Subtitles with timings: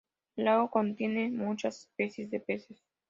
[0.35, 2.81] El lago contiene muchas especies de peces.